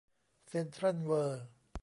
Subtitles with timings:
[0.49, 1.45] เซ็นทรัลเวิลด์